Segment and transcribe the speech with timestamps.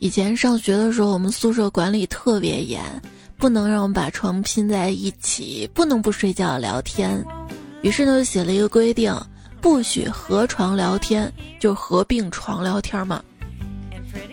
[0.00, 2.82] 以前上学的时候，我们宿舍管理特别严，
[3.36, 7.24] 不能让我们把床拼在一起，不能不睡觉聊天。
[7.82, 9.12] 于是呢，就写了一个规定，
[9.60, 13.22] 不许合床聊天，就合并床聊天嘛。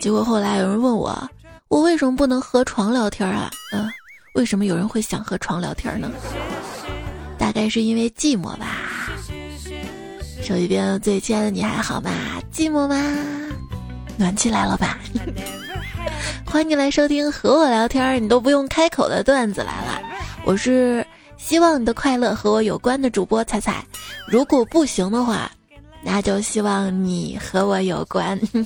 [0.00, 1.30] 结果后来有人问我，
[1.68, 3.50] 我为什么不能和床聊天啊？
[3.72, 3.88] 嗯，
[4.34, 6.10] 为什么有人会想和床聊天呢？
[7.36, 9.10] 大概是因为寂寞吧。
[10.42, 12.10] 手机边最亲爱的你还好吗？
[12.52, 12.96] 寂寞吗？
[14.16, 14.98] 暖气来了吧？
[16.56, 20.00] 欢迎你来收听和我聊天，你都不用开口的段子来了。
[20.46, 21.06] 我是
[21.36, 23.84] 希望你的快乐和我有关的主播彩彩。
[24.26, 25.52] 如果不行的话，
[26.02, 28.40] 那就希望你和我有关。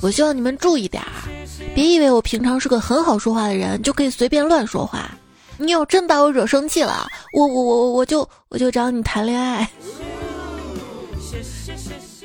[0.00, 1.28] 我希望你们注意点儿，
[1.74, 5.10] 别以为我平常是个很好说话的人就可以随便乱说话。
[5.58, 9.68] 你要真把我惹生气了，我我我我就我就找你谈恋爱。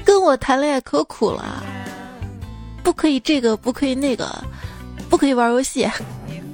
[0.05, 1.63] 跟我谈恋爱可苦了，
[2.83, 4.29] 不可以这个，不可以那个，
[5.09, 5.89] 不可以玩游戏，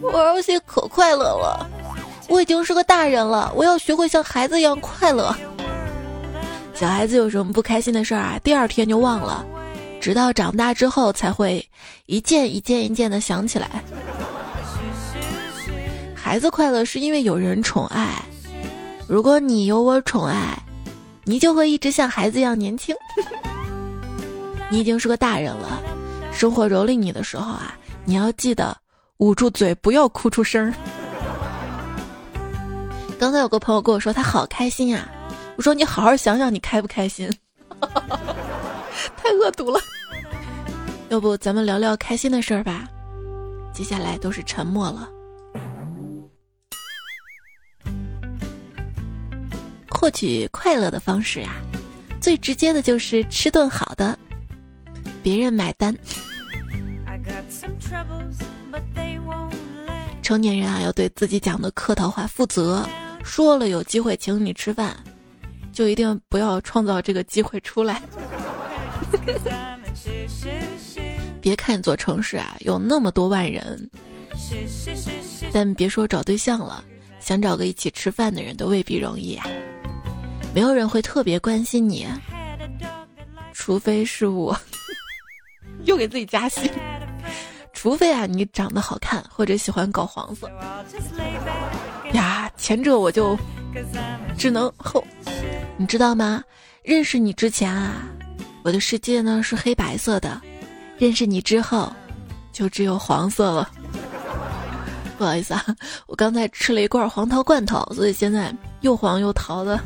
[0.02, 1.70] 玩游戏可快乐了。
[2.28, 5.36] 我已经是个大人了，我要学会像孩子一样快乐。
[6.76, 8.40] 小孩子有什么不开心的事儿啊？
[8.44, 9.44] 第二天就忘了，
[10.00, 11.68] 直到长大之后才会
[12.06, 13.84] 一件一件一件的想起来。
[16.16, 18.24] 孩子快乐是因为有人宠爱，
[19.08, 20.58] 如果你有我宠爱，
[21.24, 22.96] 你就会一直像孩子一样年轻。
[24.70, 25.82] 你已经是个大人了，
[26.32, 27.76] 生活蹂躏你的时候啊，
[28.06, 28.78] 你要记得
[29.18, 30.74] 捂住嘴，不要哭出声儿。
[33.20, 35.10] 刚才有个朋友跟我说他好开心呀。
[35.58, 37.30] 我说你好好想想，你开不开心？
[39.18, 39.80] 太恶毒了。
[41.10, 42.88] 要不咱们聊聊开心的事儿吧。
[43.74, 45.10] 接下来都是沉默了。
[49.90, 51.56] 获取快乐的方式啊，
[52.22, 54.18] 最直接的就是吃顿好的，
[55.22, 55.96] 别人买单。
[60.22, 62.88] 成年人啊，要对自己讲的客套话负责，
[63.24, 64.96] 说了有机会请你吃饭。
[65.72, 68.02] 就一定不要创造这个机会出来。
[71.40, 73.90] 别看一座城市啊，有那么多万人，
[75.54, 76.84] 但别说找对象了，
[77.22, 79.48] 想找个一起吃饭的人都未必容易啊。
[80.54, 82.06] 没有人会特别关心你，
[83.54, 84.54] 除非是我，
[85.84, 86.72] 又给自己加戏。
[87.74, 90.50] 除非啊，你长得好看或者喜欢搞黄色。
[92.14, 93.38] 呀，前者我就
[94.38, 95.02] 只能后。
[95.78, 96.44] 你知道吗？
[96.84, 98.04] 认识你之前啊，
[98.64, 100.42] 我的世界呢是黑白色的；
[100.98, 101.90] 认识你之后，
[102.52, 103.70] 就只有黄色了。
[105.18, 105.64] 不好意思啊，
[106.08, 109.80] 我刚才吃了一罐黄桃罐头，所以现在又黄又桃的。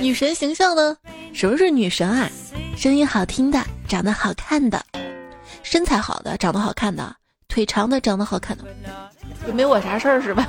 [0.00, 0.96] 女神形象呢？
[1.32, 2.28] 什么是女神啊？
[2.76, 4.84] 声音好听的，长得好看的，
[5.62, 7.14] 身材好的，长得好看的，
[7.48, 8.64] 腿长的，长得好看的，
[9.46, 10.48] 就没我啥事儿是吧？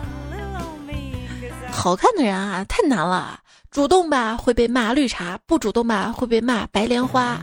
[1.71, 3.39] 好看的人啊，太难了。
[3.71, 7.37] 主动吧会被骂绿茶，不主动吧会被骂白莲花。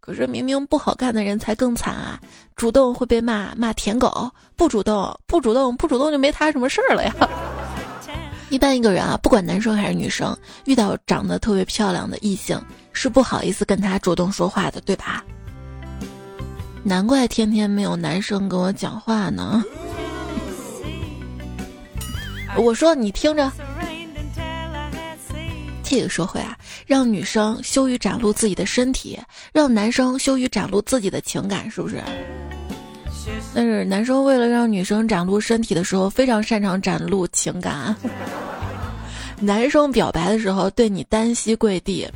[0.00, 2.18] 可是明明不好看的人才更惨啊！
[2.56, 7.14] 主动会被骂骂舔狗，不主动不主动不主动就没他什么事儿了呀。
[8.50, 12.60] 一般一个人啊，不管男生还是女生，遇到长得特别漂亮的异性，
[12.92, 15.22] 是不好意思跟他主动说话的，对吧？
[16.82, 19.62] 难怪天天没有男生跟我讲话呢。
[22.56, 23.52] 我说你听着，
[25.82, 29.18] 这个社会啊，让女生羞于展露自己的身体，
[29.52, 32.02] 让男生羞于展露自己的情感，是不是？
[33.58, 37.92] 但是男生为了让女生展露身体的时候，非常擅长展露情感。
[39.40, 42.08] 男生表白的时候对你单膝跪地，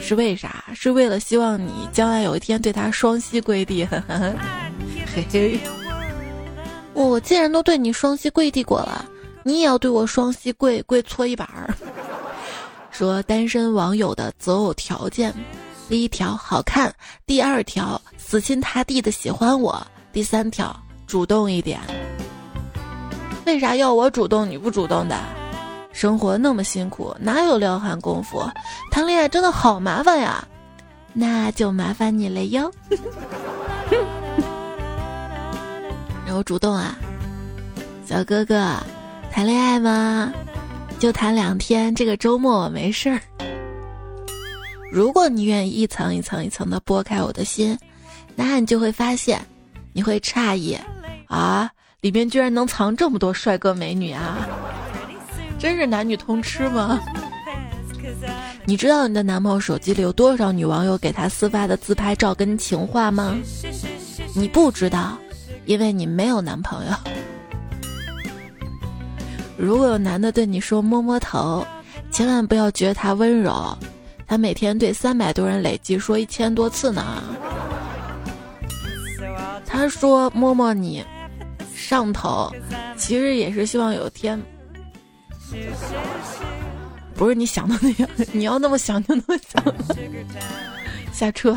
[0.00, 0.64] 是为啥？
[0.76, 3.84] 是为了希望你将来有一天对他双膝跪地。
[5.12, 5.58] 嘿嘿，
[6.94, 9.04] 我既然都对你双膝跪地过了。
[9.42, 11.74] 你也要对我双膝跪跪搓衣板儿，
[12.92, 15.34] 说单身网友的择偶条件：
[15.88, 16.94] 第一条好看，
[17.26, 19.84] 第二条死心塌地的喜欢我，
[20.16, 20.74] 第三条
[21.06, 21.78] 主动一点。
[23.44, 25.14] 为啥要我主动你不主动的？
[25.92, 28.42] 生活那么辛苦，哪有撩汉功夫？
[28.90, 30.42] 谈恋爱真的好麻烦呀，
[31.12, 32.72] 那就麻烦你了哟。
[36.26, 36.96] 让我主动啊，
[38.06, 38.74] 小哥哥。
[39.30, 40.32] 谈恋爱吗？
[40.98, 43.20] 就谈两天，这个周末我没事儿。
[44.90, 47.78] 如果你愿意一层一层一层的剥开我的心，
[48.34, 49.38] 那你就会发现，
[49.96, 50.76] 你会诧异，
[51.26, 51.70] 啊，
[52.02, 54.46] 里面居然能藏这么多帅哥美女啊！
[55.58, 57.00] 真是男女通吃吗？
[58.66, 63.34] 你知道你的男朋友手机里有多少女网友给他私发的自拍照跟情话吗？
[64.34, 65.16] 你不知道，
[65.64, 66.92] 因为你没有男朋友。
[69.56, 71.66] 如果有男的对你说摸摸头，
[72.10, 73.74] 千万不要觉得他温柔，
[74.26, 77.22] 他每天对三百多人累计说一千多次呢。
[79.76, 81.04] 他说摸摸你
[81.74, 82.50] 上头，
[82.96, 84.40] 其实也是希望有天，
[87.14, 89.62] 不是你想的那样，你要那么想就那么想。
[91.12, 91.54] 下车。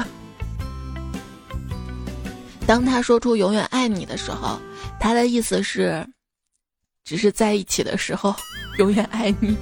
[2.68, 4.60] 当他说出永远爱你的时候，
[5.00, 6.06] 他的意思是。
[7.06, 8.36] 只是在一起的时候，
[8.78, 9.58] 永远爱你。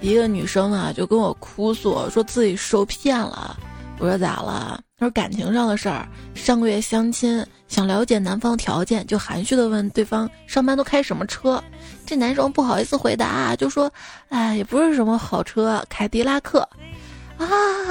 [0.00, 3.56] 一个女生啊，就跟我哭诉，说自己受骗了。
[3.98, 4.80] 我说咋了？
[4.98, 6.06] 他说感情上的事儿。
[6.34, 11.62] 上个月相亲，想了解男方条件，就含蓄的问对方上班都开什么车。
[12.04, 13.90] 这男生不好意思回答，就说
[14.28, 16.68] ：“哎，也不是什么好车，凯迪拉克。”
[17.38, 17.46] 啊，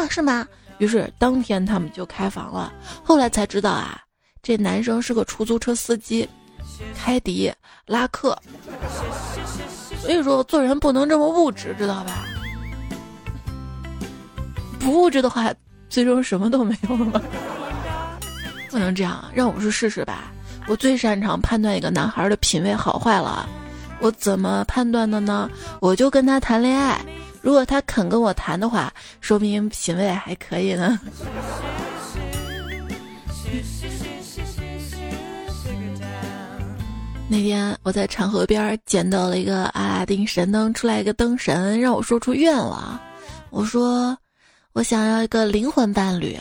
[0.09, 0.47] 是吗？
[0.77, 2.71] 于是当天他们就开房了。
[3.03, 3.99] 后来才知道啊，
[4.41, 6.27] 这男生是个出租车司机。
[6.95, 7.51] 开迪
[7.85, 8.37] 拉克，
[10.01, 12.25] 所以说做人不能这么物质，知道吧？
[14.79, 15.53] 不物质的话，
[15.93, 17.21] 最终什么都没有了。
[18.71, 20.31] 不能这样，让我去试试吧。
[20.65, 23.47] 我最擅长判断一个男孩的品味好坏了。
[23.99, 25.47] 我怎么判断的呢？
[25.79, 26.99] 我就跟他谈恋爱，
[27.43, 28.91] 如果他肯跟我谈的话，
[29.21, 30.99] 说明品味还可以呢。
[37.29, 42.99] 那天我在长河边捡到了一个阿拉丁神灯，出来一个灯神，让我说出愿望。
[43.51, 44.17] 我说
[44.73, 46.35] 我想要一个灵魂伴侣。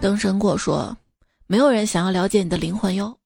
[0.00, 0.96] 灯神果说，
[1.46, 3.16] 没有人想要了解你的灵魂哟。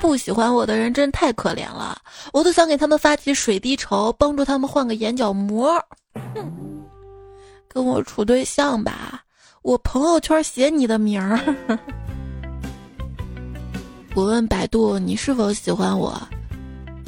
[0.00, 1.98] 不喜欢我的人真太可怜了，
[2.32, 5.72] 我都想给他们发起水滴筹，帮助他们换个眼角膜。
[6.34, 6.82] 哼，
[7.68, 9.22] 跟我处对象吧，
[9.62, 11.38] 我朋友圈写你的名儿。
[14.14, 16.20] 我问百度你是否喜欢我，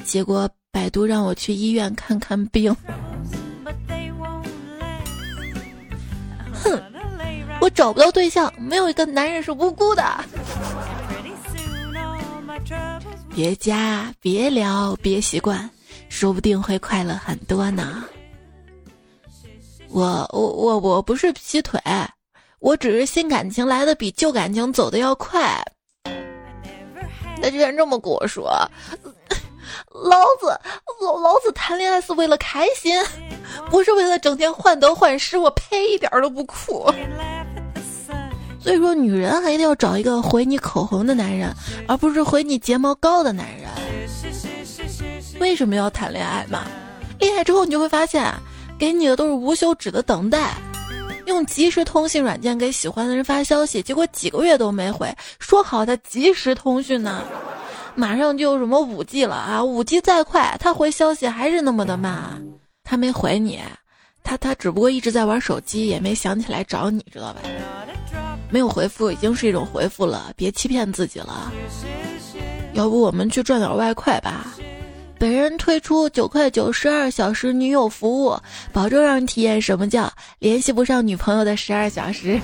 [0.04, 2.76] 结果百度让我去医院看看病。
[6.52, 6.78] 哼，
[7.62, 10.04] 我找不到对象，没有一个男人是无辜的。
[13.34, 15.70] 别加，别聊，别习惯，
[16.10, 18.04] 说不定会快乐很多呢。
[19.88, 21.80] 我我我我不是劈腿，
[22.58, 25.58] 我只是新感情来的比旧感情走的要快。
[27.40, 28.50] 他居然这么跟我说
[29.92, 30.58] ：“老子
[31.00, 33.00] 老老子谈恋爱是为了开心，
[33.70, 35.36] 不是为了整天患得患失。
[35.38, 36.90] 我呸，一点都不酷。”
[38.58, 41.54] 所以说，女人还一定要找一个回你口红的男人，
[41.86, 43.68] 而不是回你睫毛膏的男人。
[45.38, 46.64] 为什么要谈恋爱嘛？
[47.20, 48.28] 恋爱之后，你就会发现，
[48.76, 50.54] 给你的都是无休止的等待。
[51.26, 55.14] 用即时通信软件给喜欢的人发消息，结果几个月都没回。
[55.38, 57.22] 说好的即时通讯呢？
[57.96, 59.64] 马上就什么五 G 了啊！
[59.64, 62.42] 五 G 再快，他回消息还是那么的慢。
[62.84, 63.58] 他没回你，
[64.22, 67.40] 他他只不过一直在玩手机，也没想起来找你，知道吧？
[68.50, 71.50] 没有回复已经是一种回复了，别欺骗自己了。
[72.74, 74.54] 要不我们去赚点外快吧？
[75.18, 78.38] 本人推出九块九十二小时女友服务，
[78.74, 82.38] 保证让你体验什么叫联系不上女朋友的十二小时。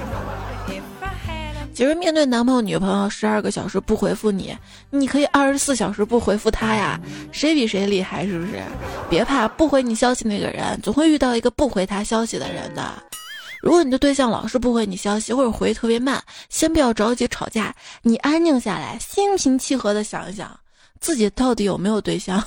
[1.75, 4.57] 其实面对男朋友、女朋友十二个小时不回复你，
[4.91, 7.01] 你可以二十四小时不回复他呀，
[7.33, 8.27] 谁比谁厉害？
[8.27, 8.63] 是不是？
[9.09, 12.93] 别怕，不回你消息那个人，总会遇到一个不回他消息的人的。
[13.63, 20.51] 如果你的对象老是不回你消息，或者回特别慢，先不要着急吵架，你安静下来，心平气和的想一想。
[21.01, 22.43] 自己到底有没有对象？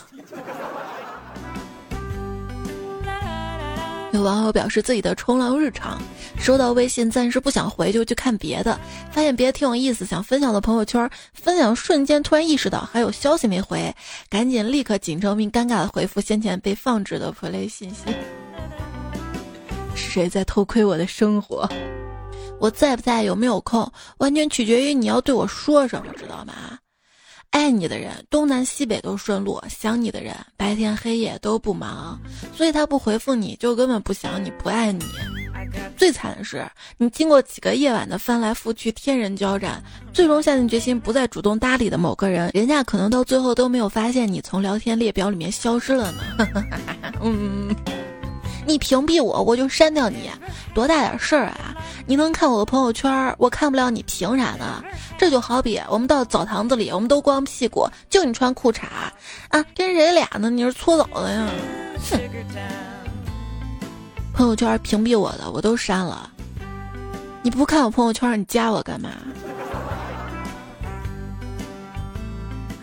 [4.16, 6.02] 有网友表示自己的冲浪日常，
[6.40, 8.80] 收到微信暂时不想回，就去看别的，
[9.12, 13.94] 发现别的挺有意思，想分享的朋友圈分享瞬间突然意识到还有消息没回，
[14.30, 18.06] 赶紧立刻紧张并尴尬的回复先前被放置的 play 信息。
[19.94, 21.70] 是谁在偷窥我的生活？
[22.60, 26.54] 我在不在有没有空，完全取决于你要对我说什么，知道吗？
[27.56, 32.20] 爱你的人东南西北都顺路，想你的人白天黑夜都不忙，
[32.54, 35.06] 所以他不回复你就根本不想你，不爱你。
[35.96, 39.82] 最惨的是，你经过几个夜晚的翻来覆去、天人交战，
[40.12, 46.48] 最终下定决心不再主动搭理的某个人，人家可能到最后都没有发现你从聊天列表里面消失了呢。
[47.24, 47.74] 嗯，
[48.68, 50.30] 你屏蔽我，我就删掉你，
[50.74, 51.74] 多大点事儿啊！
[52.06, 54.84] 你能看我的朋友圈，我看不了你，凭啥呢？
[55.18, 58.84] 这就好比我们到澡堂子里，我们都光屁股，就你穿裤衩
[59.50, 60.50] 啊，跟谁俩呢？
[60.50, 61.50] 你是搓澡的呀？
[62.10, 62.20] 哼！
[64.34, 66.30] 朋友圈屏蔽我的我都删了，
[67.42, 69.10] 你不看我朋友圈，你加我干嘛？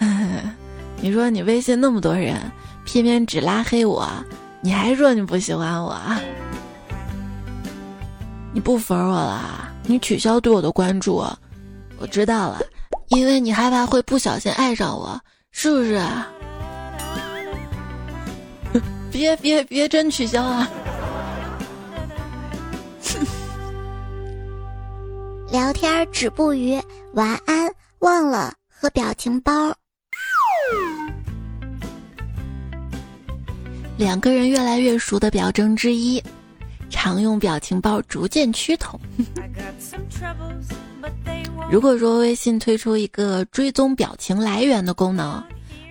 [1.00, 2.40] 你说你微信那么多人，
[2.84, 4.08] 偏偏只拉黑我，
[4.60, 6.00] 你还说你不喜欢我？
[8.52, 9.68] 你不粉我了？
[9.84, 11.22] 你取消对我的关注？
[12.02, 12.60] 我知道了，
[13.10, 15.20] 因为你害怕会不小心爱上我，
[15.52, 16.02] 是不是？
[19.12, 20.68] 别别别，真取消啊！
[25.52, 26.82] 聊天止步于
[27.12, 29.72] 晚安，忘了和表情包。
[33.96, 36.20] 两个人越来越熟的表征之一，
[36.90, 38.98] 常用表情包逐渐趋同。
[41.70, 45.42] 如果说微信推出一个追踪表情来源的功能，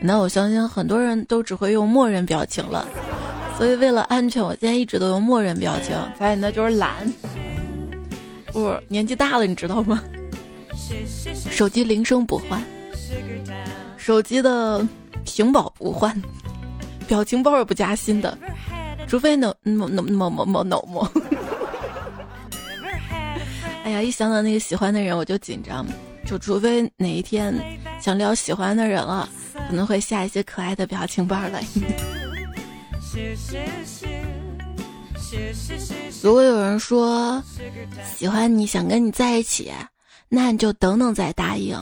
[0.02, 2.88] 那我相信很多人都只会用默认表情了。
[3.58, 5.96] 所以为了安全，我现在一直都用默认表情。
[6.18, 6.92] 发现那就是懒，
[8.52, 10.04] 不年纪大了，你知道吗？
[11.50, 12.62] 手机铃声不换，
[13.98, 14.86] 手机的
[15.26, 16.20] 屏保不换。
[17.08, 18.38] 表情包也不加新的，
[19.08, 21.08] 除非能某某某某某某某。
[23.84, 25.86] 哎呀，一想到那个喜欢的人我就紧张，
[26.26, 27.54] 就除非哪一天
[28.00, 29.28] 想聊喜欢的人了，
[29.68, 31.64] 可能会下一些可爱的表情包来。
[36.22, 37.44] 如果有人说
[38.16, 39.72] 喜欢你想跟你在一起，
[40.30, 41.76] 那你就等等再答应，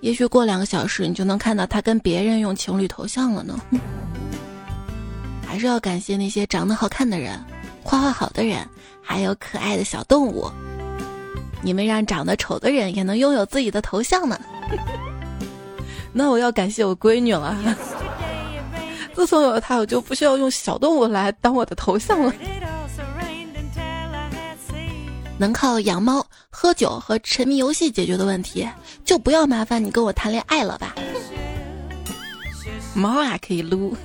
[0.00, 3.60] 也许过两个小时你就能看到他跟别人用情侣头像了呢。
[5.46, 7.38] 还是要感谢那些长得好看的人、
[7.82, 8.66] 画画好的人，
[9.02, 10.50] 还有可爱的小动物。
[11.62, 14.38] 你们让长得丑的人也能拥有自己的头像呢。
[16.12, 17.56] 那我要感谢我闺女了。
[19.14, 22.34] 自从有了她，我就不需要用小动物来当我的头像了。
[25.38, 28.68] 能靠养猫、喝酒和沉迷游戏解决的问题，
[29.04, 30.94] 就不要麻烦你跟我谈恋爱了吧。
[32.94, 33.96] 猫啊，可以撸。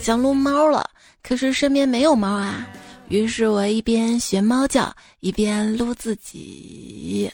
[0.00, 0.88] 想撸猫了，
[1.22, 2.66] 可是身边没有猫啊。
[3.10, 7.28] 于是我一边学猫叫，一边撸自己。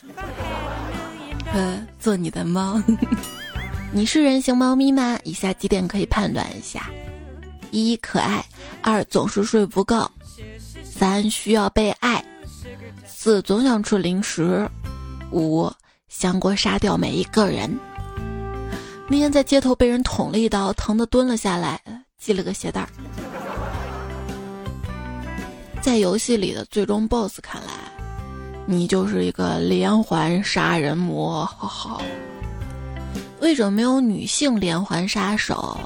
[1.53, 2.81] 呃，做你的猫。
[3.93, 5.19] 你是人形猫咪吗？
[5.23, 6.89] 以下几点可以判断一下：
[7.69, 8.41] 一、可爱；
[8.81, 10.09] 二、总是睡不够；
[10.83, 12.23] 三、需要被爱；
[13.05, 14.67] 四、总想吃零食；
[15.31, 15.71] 五、
[16.09, 17.79] 想过杀掉每一个人。
[19.07, 21.79] 那天在街头被人捅了一刀，疼的蹲了下来。
[22.17, 22.89] 系了个鞋带儿，
[25.87, 27.71] 在游戏里的最终 BOSS 看来，
[28.65, 31.45] 你就是一个连环杀人魔。
[31.45, 32.01] 哈哈，
[33.39, 35.79] 为什么没有女性连环杀手？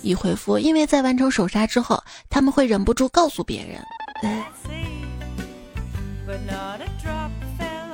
[0.00, 3.78] 一回复，因为在完成首杀之后，他们会忍不住告诉别人。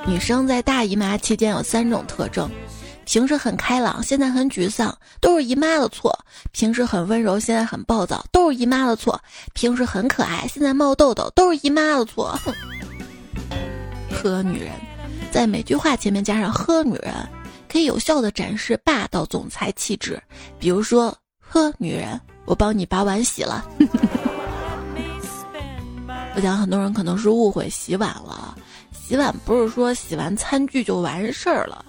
[0.07, 2.49] 女生在大姨妈期间有三种特征。
[3.05, 6.11] 平时很开朗，现在很沮丧，都是姨妈的错；
[6.51, 9.17] 平时很温柔，现在很暴躁，都是姨妈的错；
[9.53, 12.37] 平时很可爱，现在冒痘痘，都是姨妈的错。
[14.11, 14.71] 呵，女人，
[15.31, 17.13] 在每句话前面加上“呵，女人”，
[17.71, 20.21] 可以有效的展示霸道总裁气质。
[20.59, 23.65] 比如说，呵，女人，我帮你把碗洗了。
[26.35, 28.57] 我想很多人可能是误会洗碗了，
[28.91, 31.85] 洗碗不是说洗完餐具就完事儿了。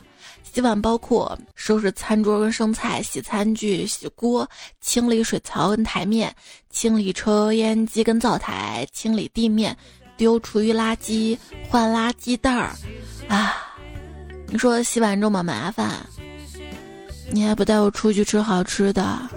[0.56, 4.48] 洗碗包括收拾餐桌跟剩菜、洗餐具、洗锅、
[4.80, 6.34] 清理水槽跟台面、
[6.70, 9.76] 清理抽烟机跟灶台、清理地面、
[10.16, 11.36] 丢厨余垃圾、
[11.68, 12.74] 换垃圾袋儿。
[13.28, 13.76] 啊，
[14.46, 15.94] 你说洗碗这么麻烦，
[17.30, 19.28] 你还不带我出去吃好吃的？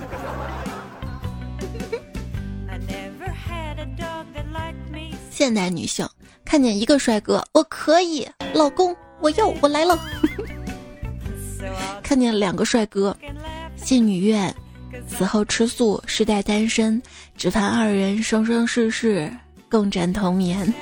[5.29, 6.07] 现代女性
[6.45, 9.99] 看见一个帅哥，我可以，老公，我要，我来了。
[12.01, 13.15] 看见两个帅哥，
[13.75, 14.53] 信女愿，
[15.07, 17.01] 死后吃素，世代单身，
[17.37, 19.31] 只盼二人生生世世
[19.69, 20.73] 共枕同眠。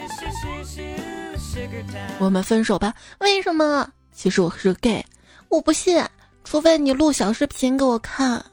[2.20, 2.94] 我们分手吧？
[3.20, 3.90] 为什么？
[4.14, 5.04] 其实我是 gay，
[5.50, 6.04] 我不信，
[6.44, 8.44] 除非你录小视频给我看。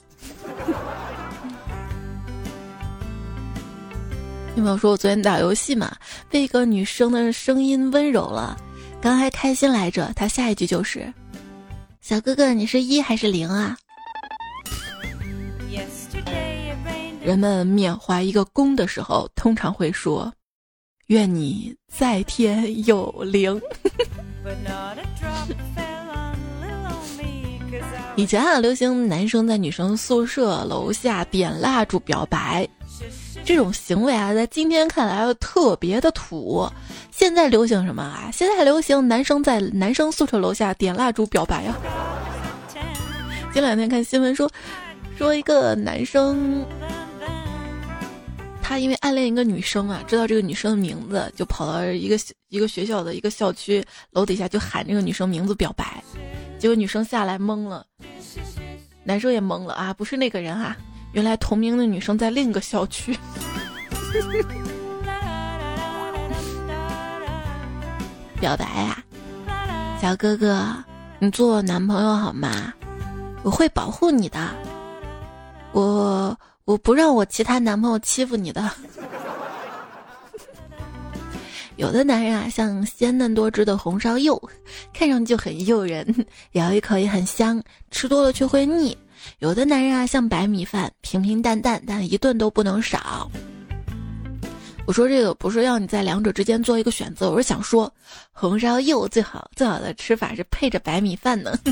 [4.57, 5.97] 有没有说我昨天打游戏嘛，
[6.31, 8.57] 被一个女生的声音温柔了，
[9.01, 11.13] 刚还开心来着，她下一句就是。
[12.05, 13.79] 小哥哥，你是一还是零啊？
[17.23, 20.31] 人们缅怀一个公的时候，通常会说
[21.09, 23.59] ：“愿你在天有灵。
[28.17, 32.69] 以前啊，流行男生在女生宿舍楼下点蜡烛表白，
[33.47, 36.71] 这种行为啊，在今天看来特别的土。
[37.17, 38.29] 现在流行什么啊？
[38.33, 41.79] 现在流行男生在男生宿舍楼下点蜡烛表白啊。
[43.53, 44.51] 前两天看新闻说，
[45.17, 46.67] 说一个男生，
[48.61, 52.19] 他因为暗恋一个女生啊，知道这个女生的名字，就跑到一个
[52.49, 56.03] 一个学校的一个校区楼底下就喊这个女生名字表白，
[56.59, 57.87] 结果女生下来懵了，
[59.05, 60.77] 男生也懵了啊，不是那个人啊，
[61.13, 63.17] 原来同名的女生在另一个校区。
[68.41, 69.05] 表白啊，
[70.01, 70.75] 小哥哥，
[71.19, 72.73] 你做我男朋友好吗？
[73.43, 74.39] 我会保护你的，
[75.73, 78.71] 我我不让我其他男朋友欺负你的。
[81.77, 84.41] 有的男人啊，像鲜嫩多汁的红烧肉，
[84.93, 86.07] 看上去就很诱人，
[86.53, 87.61] 咬一口也很香，
[87.91, 88.97] 吃多了却会腻。
[89.41, 93.31] 有的男人啊，像白米饭，平平淡淡，但一顿都不能少。
[94.87, 97.91] 我说这个不是要你在两者之间做一个选择，我是想说，
[98.33, 101.57] 红烧肉最好最好的吃法是配着白米饭呢。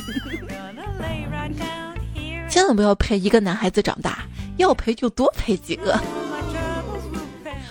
[2.49, 4.25] 千万不要陪一个男孩子长大，
[4.57, 6.01] 要陪就多陪几个。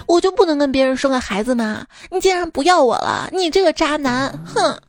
[0.08, 1.88] 我就不能跟别人生个孩子吗？
[2.12, 4.32] 你竟然不要我了，你这个渣男！
[4.46, 4.80] 哼。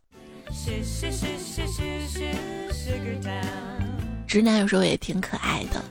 [4.27, 5.83] 直男有时候也挺可爱的。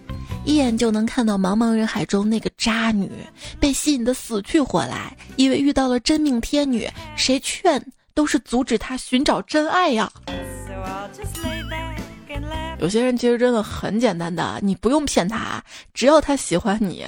[0.43, 3.09] 一眼就能看到茫茫人海中那个渣女
[3.59, 10.11] 被吸引的死去活来，因为遇到了真命天女，谁劝都是阻止她寻找真爱呀。
[12.77, 17.03] 有些人其实真的很简单的，你不用骗他，只要他喜欢你，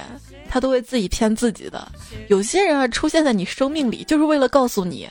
[0.48, 1.86] 他都会自己骗自己的。
[2.28, 5.08] 有些人啊，出现在你生命里就是为了告诉你，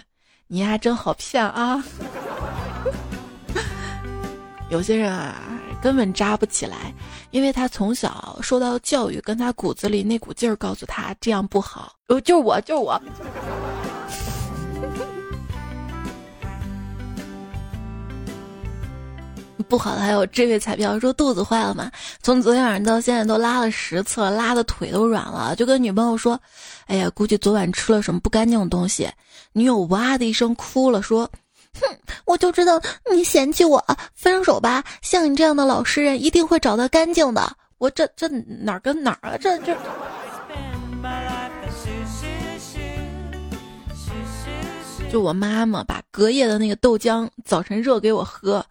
[0.48, 1.82] 你还真好骗啊。
[4.70, 5.36] 有些人啊。
[5.84, 6.94] 根本扎不起来，
[7.32, 11.92] 因为他从小受到教育，跟他骨子里那股劲儿告诉他这样不好。
[12.08, 13.02] 呃，就是我，就是我。
[19.68, 21.92] 不好的还有这位彩票说肚子坏了嘛？
[22.22, 26.40] 从昨天晚上到现在都拉了十次了，拉的腿都软了，就跟女朋友说
[26.88, 29.10] ：“哎呀，估计昨晚吃了什么不干净的东西。”
[29.52, 31.30] 女友哇的一声哭了，说。
[31.82, 32.82] 哼，我就知道
[33.12, 33.84] 你嫌弃我，
[34.14, 34.84] 分手吧！
[35.02, 37.56] 像你这样的老实人，一定会找到干净的。
[37.78, 39.38] 我这这哪儿跟哪儿啊？
[39.38, 39.76] 这这。
[45.12, 48.66] 就我妈妈把隔夜的那个豆浆早晨热给我喝，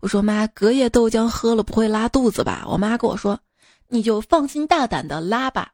[0.00, 2.64] 我说妈，隔夜豆浆喝了不会拉肚子吧？
[2.68, 3.40] 我妈跟我说，
[3.88, 5.72] 你就放心大胆的拉吧。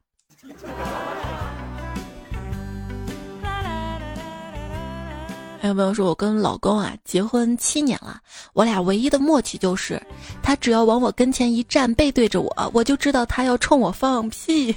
[5.65, 8.21] 还有朋友说，我跟老公啊结婚七年了，
[8.53, 9.99] 我俩唯一的默契就是，
[10.43, 14.77] 他只要往我跟前一站，背对着我，我就知道他要冲我放屁。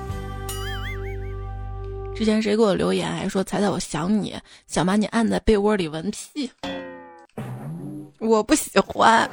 [2.14, 6.50] 之前谁给我留言还说彩彩我想你，想把你按在被窝里闻屁，
[8.20, 9.26] 我不喜欢。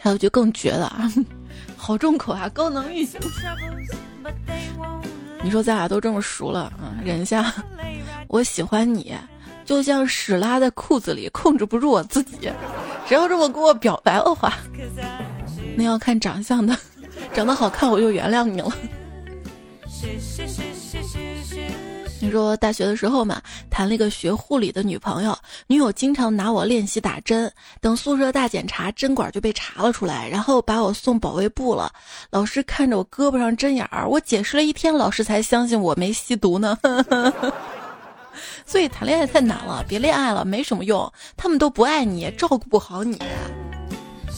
[0.00, 0.90] 还有就更绝了，
[1.76, 3.20] 好重口啊，高能预警。
[5.42, 7.52] 你说咱俩都这么熟了，嗯，忍一下。
[8.28, 9.14] 我喜欢你，
[9.64, 12.50] 就像屎拉在裤子里，控制不住我自己。
[13.06, 14.54] 谁要这么跟我表白的话，
[15.76, 16.76] 那要看长相的，
[17.34, 18.72] 长得好看我就原谅你了。
[22.22, 31.90] 你说大学的时候嘛，谈了一个学护理的女朋友，女友经常拿我练习打针，等宿舍大检查，针管就被查了出来，然后把我送保卫部了。
[32.30, 36.78] 老师看着我胳膊上针眼儿，我解释了一天，老师才相信我没吸毒呢。
[38.64, 43.18] 所以谈恋爱太难了，别恋爱了，没什么用，他们都不爱你，照顾不好你。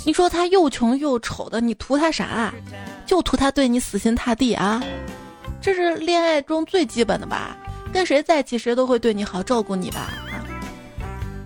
[0.07, 2.51] 你说他又穷又丑的，你图他啥？
[3.05, 4.83] 就图他对你死心塌地啊？
[5.61, 7.55] 这是恋爱中最基本的吧？
[7.95, 10.13] 跟谁在一起，谁都会对你好，照顾你吧？
[10.27, 10.43] 啊，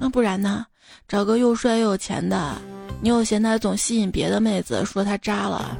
[0.00, 0.64] 那不然呢？
[1.06, 2.56] 找个又帅又有钱的，
[3.02, 5.76] 你又嫌他总吸引别的妹子，说他渣了。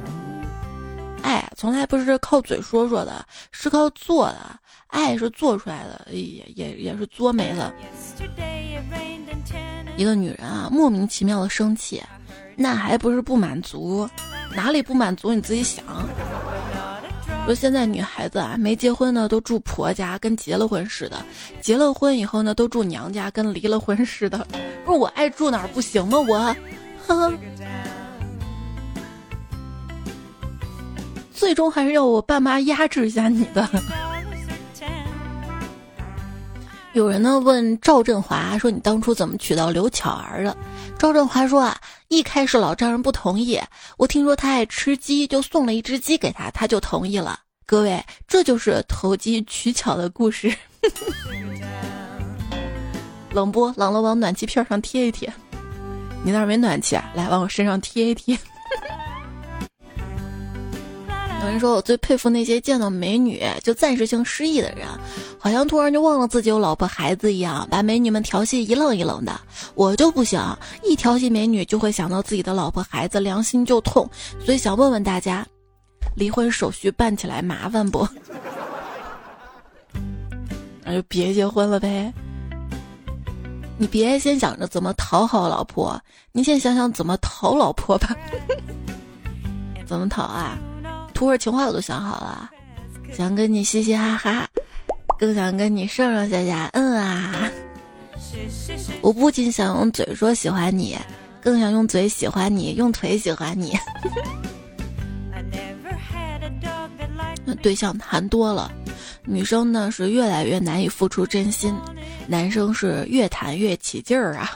[1.23, 4.59] 爱从来不是靠嘴说说的，是靠做的。
[4.85, 7.73] 爱是做出来的，也也也是作没了。
[9.97, 11.99] 一个女人啊，莫名其妙的生气，
[12.55, 14.07] 那还不是不满足？
[14.55, 15.33] 哪里不满足？
[15.33, 15.83] 你自己想。
[17.45, 21.17] 说现在女孩子啊，没结婚呢都住婆家，跟结了婚似的；
[21.61, 24.45] 结了婚以后呢，都住娘家，跟离了婚似的。
[24.85, 26.19] 不是我爱住哪儿不行吗？
[26.19, 26.55] 我，
[27.07, 27.33] 呵呵。
[31.33, 33.67] 最终还是要我爸妈压制一下你的。
[36.93, 40.55] 有人呢问赵振华说：“你当初怎么娶到刘巧儿的？”
[40.99, 43.57] 赵振华说：“啊，一开始老丈人不同意，
[43.97, 47.39] 我听说他爱吃鸡，就送了一只鸡给他，他就同意了。
[47.65, 50.53] 各位，这就是投机取巧的故事。
[53.31, 53.67] 冷不？
[53.77, 55.31] 冷了往暖气片上贴一贴。
[56.21, 57.09] 你那儿没暖气啊？
[57.15, 58.37] 来，往我身上贴一贴。”
[61.41, 64.87] 有人说我最佩服那些见到美女就暂时性失忆的人，
[65.39, 69.39] 好像突然就忘了自己有老婆孩子一样，把美女们调戏一愣一愣的。
[69.73, 70.39] 我就不行，
[70.83, 74.07] 一调戏美女就会想到自己的老婆孩子，良心就痛。
[74.45, 75.45] 所以想问问大家，
[76.15, 78.07] 离婚手续办起来麻烦不？
[80.83, 82.13] 那就别结婚了呗。
[83.77, 85.99] 你别先想着怎么讨好老婆，
[86.33, 88.15] 你先想想怎么讨老婆吧。
[89.87, 90.59] 怎么讨啊？
[91.19, 92.49] 土味情话我都想好了，
[93.11, 94.47] 想跟你嘻嘻哈哈，
[95.19, 97.51] 更想跟你上上下下，嗯啊！
[99.01, 100.97] 我不仅想用嘴说喜欢你，
[101.41, 103.77] 更想用嘴喜欢你，用腿喜欢你。
[107.43, 108.71] 那对象谈多了，
[109.25, 111.75] 女生呢是越来越难以付出真心，
[112.27, 114.51] 男生是越谈越起劲儿啊！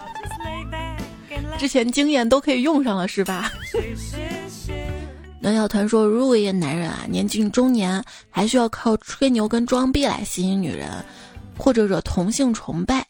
[1.57, 3.51] 之前经验都可以用上了是吧？
[5.43, 10.89] 暖小团说：“如果一个男人啊年近中年，还需要靠吹牛跟装逼来吸引女人，
[11.57, 13.05] 或者惹同性崇拜，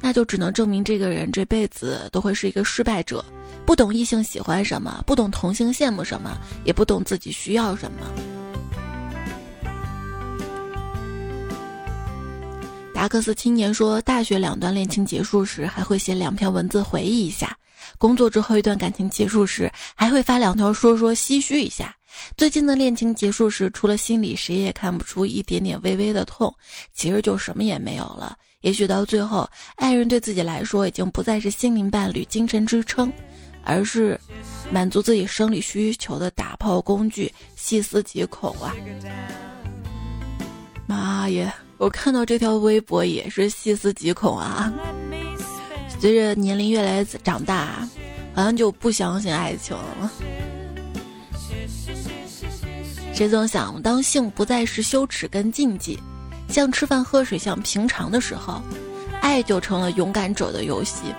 [0.00, 3.24] 那就只能证明这个人这辈子都会是一个失败者，
[3.66, 7.98] 不懂异性喜欢什么，不懂同性羡慕什么，也不懂自己需要什么。”
[12.94, 17.56] 达克斯青年说：“大学两段恋情结束时，还会写两篇文字回忆一下。”
[18.00, 21.94] 工作之后，一段感情结束时，还会发两条说说唏嘘一下。
[22.34, 26.52] 最近的恋情结束时，除了心里谁也看不出一点点微微的痛，
[26.94, 28.34] 其实就什么也没有了。
[28.62, 33.12] 也许到最后，爱人对自己来说已经不再是心灵伴侣、精神支撑，
[33.64, 34.18] 而是
[34.72, 38.74] 满足自己生理需求的打炮工具，细思极恐啊！
[40.86, 44.72] 妈耶，我看到这条微博也是细思极恐啊！
[46.00, 47.86] 随着年龄越来越长大，
[48.34, 50.10] 好像就不相信爱情了。
[53.12, 55.98] 谁曾想，当性不再是羞耻跟禁忌，
[56.48, 58.62] 像吃饭喝水像平常的时候，
[59.20, 61.14] 爱就成了勇敢者的游戏。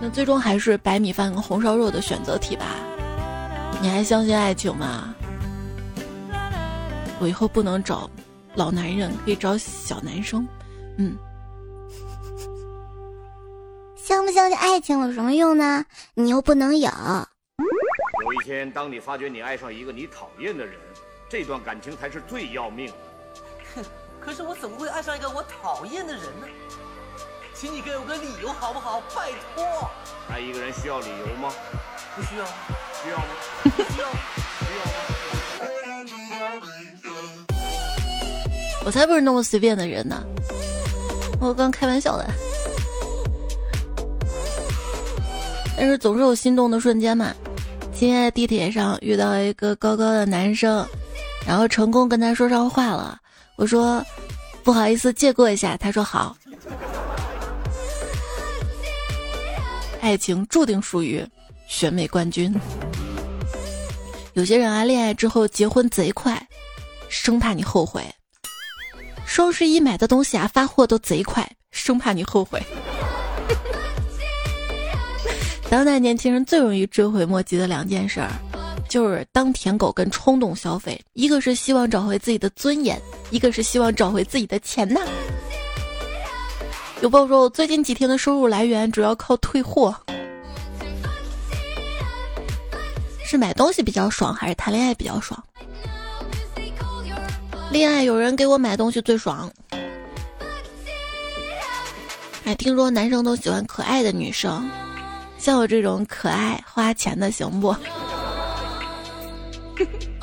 [0.00, 2.76] 那最终还是白米饭跟红烧肉的选择题吧？
[3.82, 5.12] 你还相信爱情吗？
[7.18, 8.08] 我以后不能找。
[8.56, 10.46] 老男人可以找小男生，
[10.98, 11.16] 嗯，
[13.96, 15.84] 相不相信爱情有什么用呢？
[16.14, 16.90] 你又不能有。
[18.24, 20.74] 有一天，当你发觉你爱上一个你讨厌的人，
[21.28, 22.92] 这段感情才是最要命。
[23.74, 23.84] 哼，
[24.20, 26.46] 可是我怎么会爱上一个我讨厌的人呢？
[27.54, 29.00] 请你给我个理由好不好？
[29.14, 29.88] 拜托。
[30.28, 31.52] 爱一个人需要理由吗？
[32.16, 32.44] 不需要。
[33.02, 33.24] 需要吗？
[33.64, 34.10] 需要。
[34.60, 34.84] 需要
[36.50, 37.49] 吗？
[38.84, 40.24] 我才不是那么随便的人呢！
[41.40, 42.28] 我刚开玩笑的，
[45.76, 47.34] 但是总是有心动的瞬间嘛。
[47.92, 50.86] 今天在地铁上遇到一个高高的男生，
[51.46, 53.18] 然后成功跟他说上话了。
[53.56, 54.04] 我说
[54.62, 56.36] 不好意思借过一下，他说好。
[60.00, 61.22] 爱情注定属于
[61.68, 62.54] 选美冠军。
[64.32, 66.48] 有些人啊，恋爱之后结婚贼快，
[67.08, 68.02] 生怕你后悔。
[69.30, 72.60] 双十一买的东西啊，发货都贼快，生怕你后悔。
[75.70, 78.28] 当代年轻人最容易追悔莫及的两件事儿，
[78.88, 81.00] 就是当舔狗跟冲动消费。
[81.12, 85.00] 一个是希望找回自己的尊严，一个是希望找回自己的钱呐。
[87.00, 89.94] 有朋友说，我最近几天的收入来源主要靠退货，
[93.24, 95.40] 是买东西比较爽，还是谈恋爱比较爽？
[97.70, 99.50] 恋爱有人给我买东西最爽。
[102.44, 104.68] 哎，听说男生都喜欢可爱的女生，
[105.38, 107.74] 像我这种可爱花钱的行不？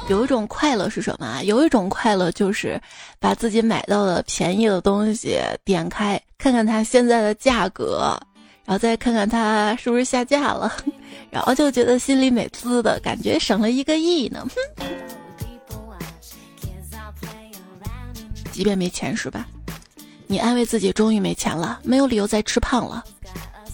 [0.10, 1.42] 有一种快乐是什么？
[1.44, 2.80] 有一种快乐就是
[3.20, 8.18] 把自己买到的便宜的东西点开，看看它现在的价格，
[8.66, 10.72] 然后再看看它是不是下架了，
[11.32, 14.46] 然后就觉得心里美滋的感觉，省了一个亿呢。
[18.58, 19.46] 即便没钱是吧？
[20.26, 23.04] 你安慰自己终于没钱了，没有理由再吃胖了。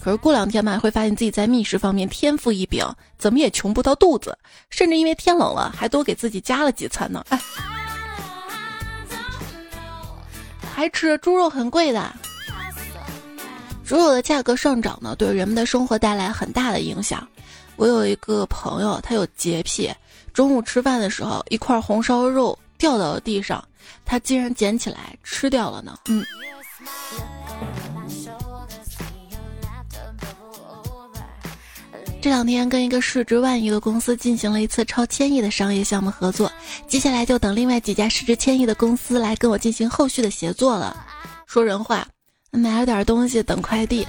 [0.01, 2.85] 可是过两天嘛，会发现自己在觅食方面天赋异禀，
[3.17, 4.37] 怎么也穷不到肚子，
[4.69, 7.23] 甚至因为天冷了，还多给自己加了几餐呢。
[7.29, 7.39] 哎，
[10.75, 12.13] 还吃猪肉很贵的，
[13.85, 17.25] 猪肉的价格上涨呢，对人们的生活带来很大的影响。
[17.77, 19.89] 我有一个朋友，他有洁癖，
[20.33, 23.63] 中午吃饭的时候，一块红烧肉掉到了地上，
[24.05, 25.97] 他竟然捡起来吃掉了呢。
[26.07, 26.25] 嗯。
[32.21, 36.49] 这两天跟一个市值万亿的公司进行了一次超千亿的商业项目合作，
[36.87, 41.05] 接下来就等另外几家市值千亿的公司来跟我进行后续的协作了。
[41.45, 42.07] 说人话，
[42.51, 44.07] 买了点东西等快递。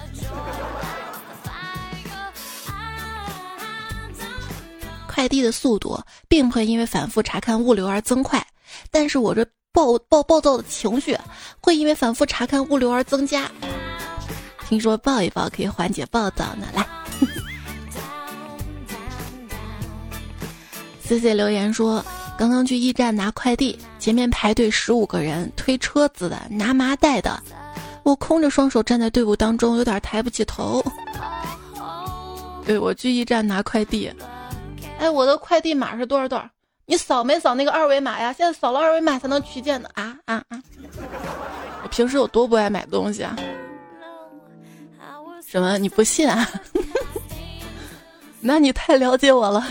[5.09, 8.45] 快递的速度并不会因为反复查看物流而增快，
[8.91, 11.17] 但是我这暴暴暴躁的情绪
[11.61, 13.51] 会因为反复查看物流而增加。
[14.69, 16.87] 听说抱一抱可以缓解暴躁呢，来。
[21.01, 22.03] C C 留言说
[22.39, 27.39] ：“刚刚去驿站拿快递，前面排队十五个人，推车子的、拿麻袋的，
[28.05, 30.83] 我空着双手站在队伍当中，有点抬不起头。”
[32.65, 34.11] 对我去驿站拿快递，
[34.99, 36.49] 哎，我的快递码是多少多少？
[36.87, 38.33] 你扫没扫那个二维码呀？
[38.33, 40.63] 现在扫了二维码才能取件的啊啊啊！
[41.83, 43.37] 我平时有多不爱买东西啊？
[45.47, 45.79] 什么？
[45.79, 46.49] 你不信啊？
[48.41, 49.65] 那你太了解我了。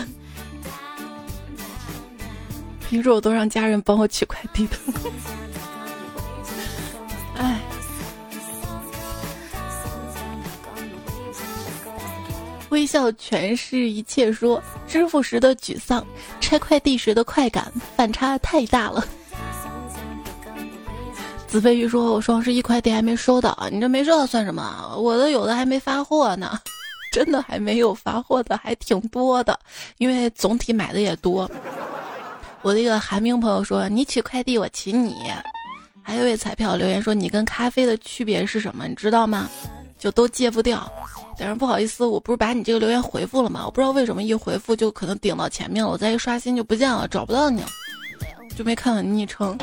[2.88, 4.76] 平时我都让家人帮我取快递的。
[12.74, 14.30] 微笑全是一切。
[14.30, 16.04] 说支付时的沮丧，
[16.40, 19.02] 拆快递时的快感，反差太大了。
[21.46, 24.94] 子飞鱼说：“我双十一快递还没收到，你这没收到算什么？
[24.98, 26.58] 我的有的还没发货呢，
[27.12, 29.58] 真的还没有发货的还挺多的，
[29.98, 31.48] 因为总体买的也多。”
[32.62, 35.14] 我的一个寒冰朋友说：“你取快递，我骑你。”
[36.02, 38.88] 还有一位彩票留言说：“你跟咖啡的区别是什么？
[38.88, 39.48] 你知道吗？
[40.04, 40.86] 就都戒不掉。
[41.38, 43.62] 但是不好意思，我不是把你这个留言回复了吗？
[43.64, 47.68] 我不知道为什么一回复就可能顶到前面了，我再一刷新就不见了，找不到你了，
[48.54, 49.58] 就没看到昵称。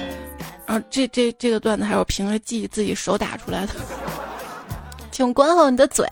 [0.66, 3.74] 然后这这这个段子还是我凭着记忆自己手打出来的，
[5.12, 6.08] 请管好你的嘴。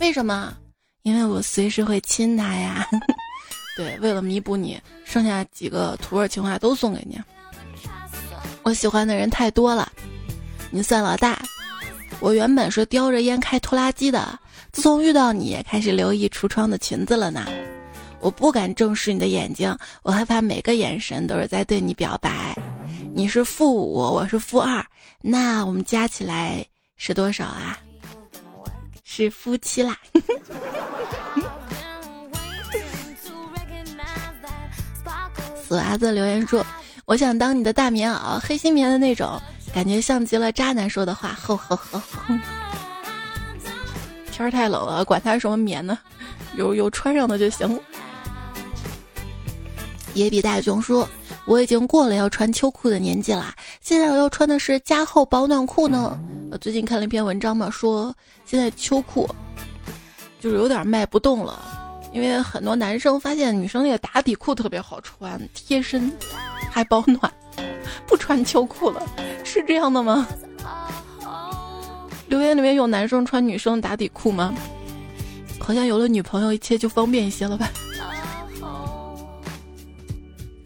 [0.00, 0.54] 为什么？
[1.02, 2.88] 因为我随时会亲他呀。
[3.76, 7.20] ”对，为了弥补你，剩下几个土味情话都送给你。
[8.62, 9.92] 我喜欢的人太多了，
[10.70, 11.38] 你算老大。
[12.18, 14.38] 我原本是叼着烟开拖拉机的，
[14.72, 17.46] 自从遇到你，开始留意橱窗的裙子了呢。
[18.20, 22.56] 我不敢正视你的眼睛，我害怕每个眼神都是在对你表白。
[23.14, 24.84] 你是负五，我是负二，
[25.20, 26.64] 那我们加起来
[26.96, 27.78] 是多少啊？
[29.04, 29.96] 是夫妻啦。
[35.68, 36.64] 死娃子留言说
[37.06, 39.40] ：“我想当你的大棉袄，黑心棉的那种，
[39.76, 42.00] 感觉像极了渣男说的话。”呵呵呵。
[44.32, 45.98] 天儿太冷了，管它什么棉呢，
[46.56, 47.78] 有有穿上的就行。
[50.14, 51.06] 野比大雄说
[51.44, 56.18] ：“我已经过了要穿秋裤的年纪了，现在我要穿的是加厚保暖裤呢。”
[56.50, 59.28] 我最近看了一篇文章嘛，说现在秋裤
[60.40, 61.60] 就是有点卖不动了。
[62.14, 66.10] 因为很多男生发现女生那个打底裤特别好穿，贴身，
[66.70, 67.30] 还保暖，
[68.06, 69.02] 不穿秋裤了，
[69.44, 70.26] 是这样的吗？
[72.28, 74.54] 留言里面有男生穿女生打底裤吗？
[75.60, 77.70] 好像有了女朋友，一切就方便一些了吧？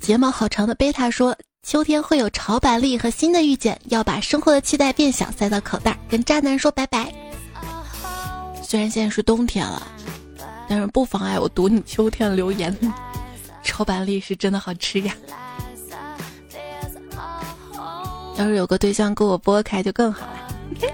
[0.01, 7.13] 睫毛好长的贝塔说，秋天会有潮板栗和新的遇见，要把生活的期待变小，塞到口袋，跟渣男说拜拜。
[8.63, 9.87] 虽然现在是冬天了。
[10.69, 12.77] 但是不妨碍我读你秋天的留言，
[13.61, 15.13] 超板栗是真的好吃呀！
[18.41, 20.49] 要是有个对象给我拨开就更好了。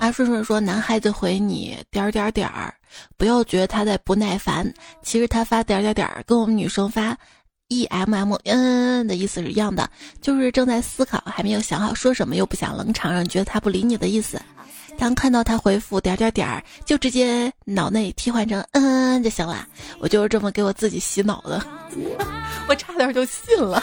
[0.00, 2.72] 阿顺顺说：“男孩子回你点点点儿，
[3.16, 7.18] 不要觉得他在不耐烦，其实他发点点点儿跟我们女生发
[7.66, 14.40] e m m n 的意思是一样的，就是正在思考，还没有想好说什么，又不想冷场，让你觉得他不理你的意思。”
[14.98, 19.66] 当看到他回复点点点儿，就直接脑内替换成嗯嗯就行了。
[20.00, 21.64] 我就是这么给我自己洗脑的，
[22.68, 23.82] 我差点就信了。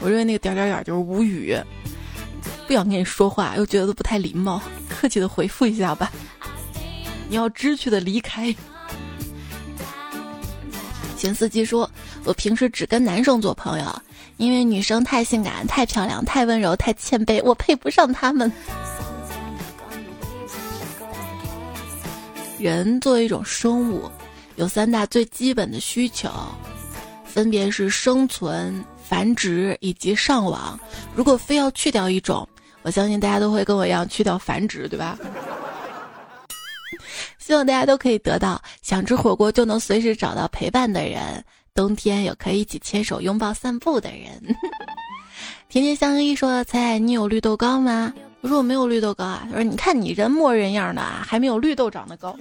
[0.00, 1.56] 我认为那个点点点就是无语，
[2.66, 6.10] 不想跟你说话，又觉得不太礼貌，客气的回复一下吧。
[7.28, 8.46] 你要知趣的离开。
[11.16, 11.90] 喜神司机说
[12.24, 14.02] ：“我平时只跟男生做朋友，
[14.38, 18.50] 因为女生太性感、太漂亮、太温柔、太谦卑，我配不上他们。”
[22.58, 24.10] 人作为一种生物，
[24.56, 26.28] 有三大最基本的需求，
[27.24, 30.78] 分别是生存、繁殖以及上网。
[31.14, 32.48] 如果非要去掉一种，
[32.82, 35.16] 我相信大家都会跟我一样去掉繁殖，对吧？
[37.38, 41.44] 希望大家都可以得到想吃火锅就能随时找到陪伴的人，
[41.78, 44.56] 冬天有可以一起牵手拥抱散步的人。
[45.70, 48.12] 甜甜相依说：“猜猜你有绿豆糕吗？”
[48.42, 52.36] 我说：“我没有绿豆糕啊。”他说：“你看你人模人样的啊，还没有绿豆长得高。”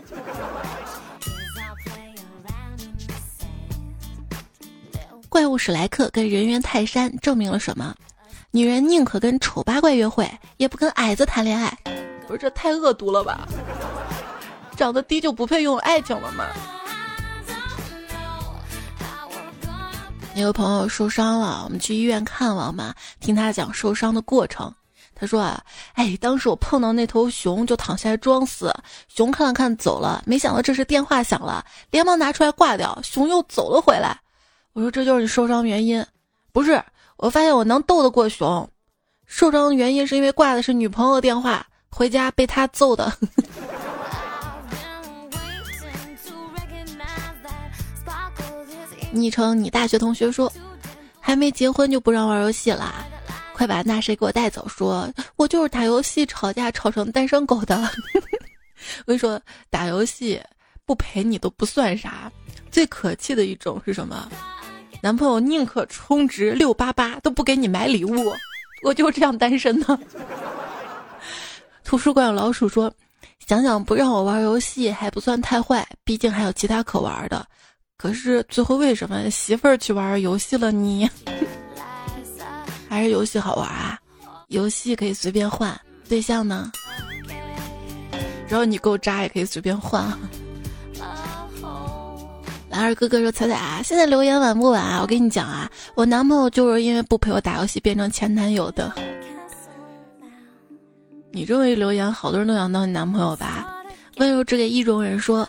[5.30, 7.94] 怪物史莱克跟人猿泰山证明了什么？
[8.50, 11.78] 女人宁可跟丑八怪约会，也不跟矮子谈恋爱。
[12.26, 13.48] 不是这太恶毒了吧？
[14.76, 16.48] 长得低就不配拥有爱情了吗？
[20.42, 24.72] 有个朋友受伤了，我们去医院看望嘛，听他讲受伤的过程。
[25.16, 25.60] 他说啊，
[25.94, 28.72] 哎，当时我碰到那头熊就躺下来装死，
[29.08, 34.16] 熊看了看走了，没想到这时电话响了，连忙拿出来挂掉，熊又走了回来。
[34.74, 36.06] 我说这就是你受伤原因，
[36.52, 36.80] 不是？
[37.18, 38.70] 我发现我能斗得过熊，
[39.26, 43.12] 受伤的原因是因为挂的是女朋友电话，回家被他揍的。
[49.12, 50.52] 昵称你大学同学说，
[51.20, 53.06] 还没结婚就不让玩游戏了，
[53.54, 54.68] 快把那谁给我带走。
[54.68, 57.78] 说我就是打游戏吵架吵成单身狗的。
[59.06, 60.40] 我跟你说，打游戏
[60.86, 62.32] 不陪你都不算啥，
[62.72, 64.30] 最可气的一种是什么？
[65.02, 68.34] 男朋友宁可充值六八八都不给你买礼物，
[68.84, 70.00] 我就这样单身呢。
[71.84, 72.92] 图书馆有老鼠说，
[73.48, 77.48] 想想不让我玩游戏还不算太坏，毕竟还有其他可玩的。
[77.98, 81.10] 可是最后为什么媳妇儿去玩游戏了你？
[82.88, 84.00] 还是游戏好玩啊？
[84.50, 85.76] 游戏可以随便换，
[86.08, 86.72] 对象呢？
[88.48, 90.08] 然后你够渣也可以随便换。
[92.70, 95.00] 蓝二哥哥说：“彩彩啊，现在留言晚不晚啊？
[95.02, 98.94] 我跟你讲啊，我男朋友就是因为不陪我打游戏变成前男友的。
[101.32, 103.84] 你这么一留言，好多人都想当你男朋友吧？
[104.18, 105.48] 温柔只给意中人说。”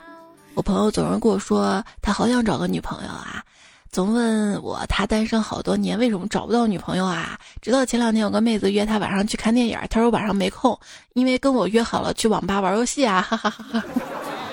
[0.59, 3.45] 我朋友总是跟我说，他好想找个女朋友啊，
[3.93, 7.39] 总问我他单身好多年为什么找不到女朋友啊？
[7.63, 10.77] 直到前两天有个妹子约他晚上去看电影，他说晚上没空，
[11.13, 13.85] 因为跟我约好了去网吧玩游戏啊，哈哈哈哈。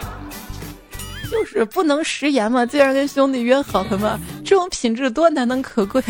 [1.32, 6.04] 就是不能食言嘛，既然跟兄弟约好了嘛，这种品质多难能可贵。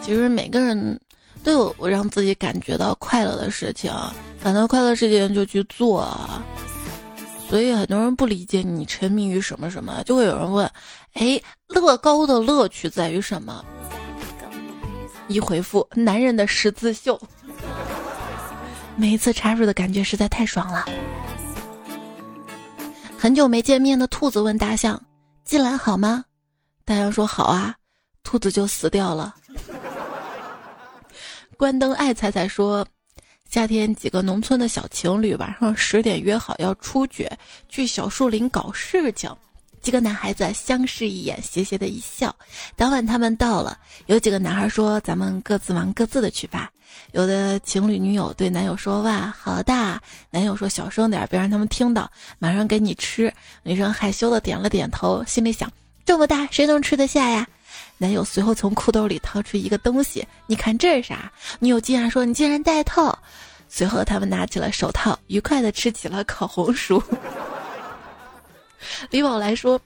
[0.00, 1.00] 其实每个人
[1.42, 3.92] 都有我让自己感觉到快乐的事情。
[4.42, 6.08] 感到快乐事情就去做，
[7.48, 10.70] 所以很多人不理解你沉迷于什么什么，就会有人问：
[11.14, 13.64] 哎，乐高的乐趣在于什么？
[15.26, 17.20] 一回复：男人的十字绣。
[18.96, 20.86] 每一次插入的感觉实在太爽了。
[23.16, 25.00] 很久没见面的兔子问大象：
[25.44, 26.24] 进来好吗？
[26.84, 27.74] 大象说好啊，
[28.22, 29.34] 兔子就死掉了。
[31.58, 32.86] 关灯爱彩彩说。
[33.50, 37.28] 夏天，几个农村的小情侣晚上十点约好要出去
[37.68, 39.28] 去小树林搞事情。
[39.82, 42.32] 几个男孩子相视一眼，斜斜的一笑。
[42.76, 46.70] 当晚他们到了，有几个男孩说：“咱们各自忙各自的去吧。”
[47.10, 55.68] 有的情侣女友对男友说：“哇，好大！”男友说：“小声点，别让他们听到，马上给你吃。”女生害羞的点了点头，心里想：
[56.04, 57.48] 这么大，谁能吃得下呀？
[57.98, 61.30] 男友随后从裤兜里掏出一个东西，你看这是啥？
[61.58, 63.18] 女友惊讶说你竟然戴套。
[63.68, 67.02] 随后他们拿起了手套，愉快的吃起了烤红薯。
[69.10, 69.78] 李宝来说，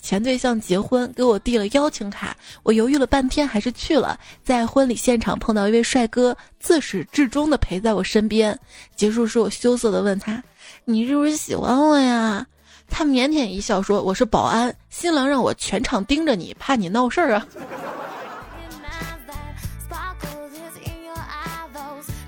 [0.00, 4.18] 前对象结婚给我递了邀请卡，我犹豫了半天还是去了。
[4.42, 8.58] 在婚礼现场碰到一位帅哥，自始至终的陪在我身边。
[8.96, 10.42] 结束时我羞涩的问他
[10.84, 12.44] ：“你是不是喜欢我呀？”
[12.90, 17.46] 他腼腆一笑说：“我是保安，新郎让我全场盯着你，怕你闹事儿啊。”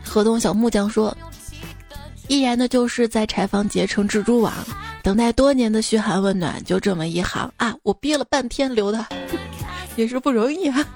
[0.05, 1.17] 河东小木匠说
[2.29, 4.53] ：“依然的就是在柴房结成蜘蛛网，
[5.03, 7.75] 等待多年的嘘寒问暖，就这么一行啊！
[7.83, 9.05] 我憋了半天留的，
[9.97, 10.87] 也是不容易啊。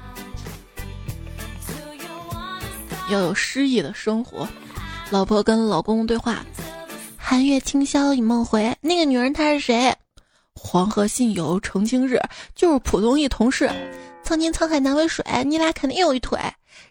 [3.10, 4.46] 要有诗意的生活。”
[5.10, 6.44] 老婆跟老公对话。
[7.34, 9.92] 寒月清宵已梦回，那个女人她是谁？
[10.54, 12.16] 黄河信友澄清日，
[12.54, 13.68] 就是普通一同事。
[14.22, 16.38] 曾经沧海难为水，你俩肯定有一腿。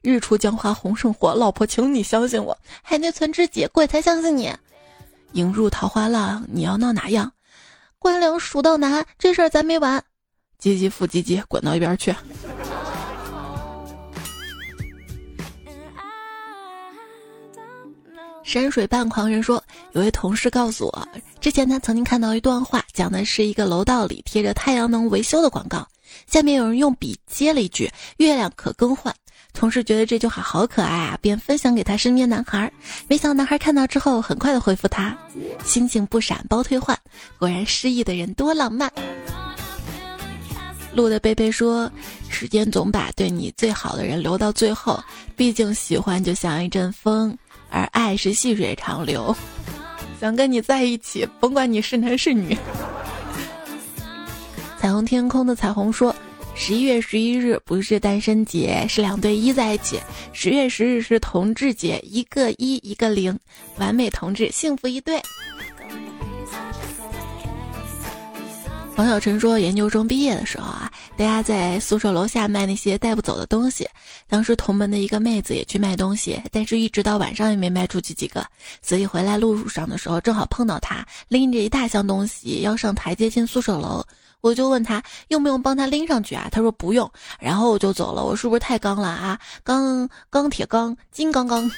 [0.01, 2.57] 日出江花红胜火，老婆，请你相信我。
[2.81, 4.53] 海内存知己，鬼才相信你。
[5.31, 7.31] 影入桃花浪，你要闹哪样？
[7.97, 10.03] 官僚蜀道难，这事儿咱没完。
[10.61, 12.13] 唧唧复唧唧，滚到一边去。
[18.43, 19.63] 山水半狂人说，
[19.93, 21.07] 有位同事告诉我，
[21.39, 25.87] 之前他曾经看到一段话，讲的是一个楼道里贴着太阳能维修的广告，
[26.27, 29.13] 下面有人用笔接了一句“月亮可更换”。
[29.53, 32.71] 同事觉得这句话好可爱啊，便分享给他身边男孩。
[33.07, 35.17] 没想到男孩看到之后，很快的回复他
[35.63, 36.97] ：“星星不闪包退换。”
[37.39, 38.91] 果然失意的人多浪漫。
[40.93, 41.91] 路的贝贝说
[42.29, 45.01] ：“时间总把对你最好的人留到最后，
[45.35, 47.35] 毕竟喜欢就像一阵风。”
[47.73, 49.35] 而爱是细水长流，
[50.21, 52.55] 想跟你在一起，甭管你是男是女。
[54.77, 56.15] 彩虹天空的彩虹说
[56.53, 59.99] ：“十一月十一日不是单身节，是两对一在一起。
[60.33, 63.35] 十月十日是同志节，一个一，一个零，
[63.77, 65.19] 完美同志，幸福一对。”
[68.95, 73.89] 王小晨说：“研究生毕业的时候啊，大家在宿舍楼下卖那些带不走的东西。
[74.27, 78.45] 当时同门的一个妹子也去卖东西，但是一直到晚上也没卖出去几个。
[78.83, 84.05] 所以回来路上的时候，正好碰到她拎着一大箱东西要上台阶进宿舍楼。
[84.41, 86.47] 我就问她用不用帮她拎上去啊？
[86.51, 87.09] 她说不用。
[87.39, 88.23] 然后我就走了。
[88.23, 89.39] 我是不是太刚了啊？
[89.63, 91.69] 钢钢铁钢 金刚刚，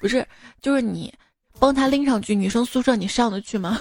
[0.00, 0.26] 不是，
[0.62, 1.12] 就是你
[1.58, 3.78] 帮她拎上去，女生宿舍你上得去吗？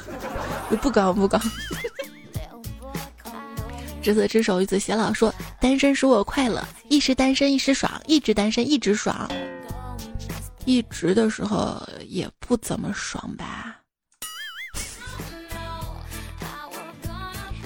[0.82, 1.42] 不 刚不刚。”
[4.04, 5.14] 执子之手，与子偕老。
[5.14, 9.28] 说单身使我快乐，一时单身一时爽，一直单身一直爽。
[10.66, 13.78] 一直的时候也不怎么爽吧。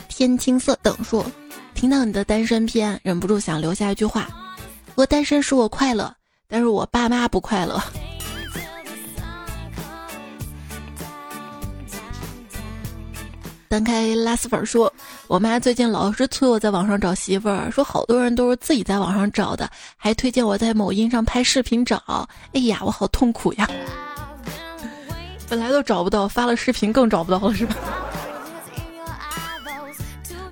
[0.08, 1.26] 天青色等说，
[1.74, 4.28] 听到你的单身篇，忍不住想留下一句话：
[4.96, 6.16] 我单身使我快乐，
[6.48, 7.82] 但是我爸妈不快乐。
[13.70, 14.92] 翻开拉丝粉说
[15.28, 22.02] ：“我妈最近老是催我在网上找媳妇儿，说好多人都是自己在网上找的，还推荐我在某音上拍视频找。
[22.54, 23.70] 哎呀，我好痛苦呀！
[25.50, 27.76] 本来都找不到，发了视频更找不到了，是吧？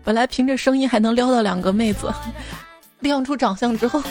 [0.04, 2.14] 本来凭着声音还能撩到两个妹子，
[3.00, 4.04] 亮出长相之后，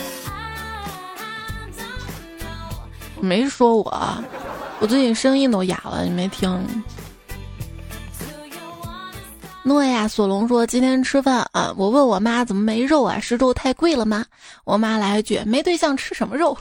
[3.21, 4.25] 没说我，
[4.81, 6.59] 我最近声音都哑了，你没听？”
[9.67, 13.19] 诺亚索隆说：“今天吃饭啊，我问我妈怎么没肉啊？
[13.19, 14.27] 是肉太贵了吗？
[14.65, 16.55] 我妈来一句：没对象吃什么肉？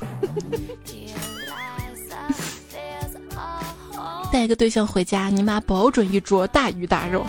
[4.32, 7.26] 带个对象回家，你妈保准一桌大鱼大肉。”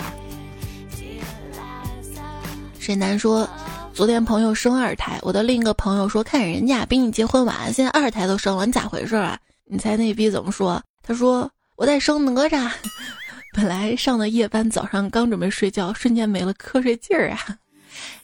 [2.78, 3.48] 沈南说
[3.92, 9.36] ：“昨天朋友生二胎，我的另一个朋友说看人家比你结婚晚，现在二胎都生了，你咋回事啊？
[9.64, 10.80] 你猜那逼怎么说？
[11.02, 12.70] 他说我在生哪吒。”
[13.54, 17.56] 本来上了夜班，早上刚准备睡觉，瞬间没了瞌睡劲儿啊！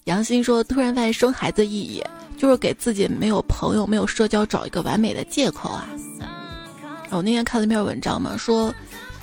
[0.05, 2.03] 杨鑫说：“突然发现生孩子意义
[2.37, 5.89] 就是给自己没有朋友、没有社交找一个完美的借口啊！”
[7.11, 8.74] 我那天看了一篇文章嘛，说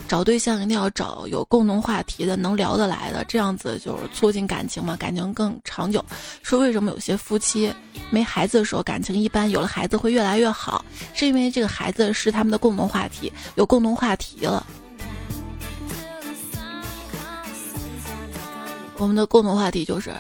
[0.08, 6.04] 找对象一定要找有共同话题的、能聊得来的，这样子就是促进感情嘛，感情更长久。
[6.42, 7.70] 说为什么有些夫妻
[8.10, 14.66] 没孩子的时候感情一般，有了孩子会越来越好，是因为这个孩子是他们的共同话题，有共同话题了。
[18.98, 20.12] 我们的共同话题就是，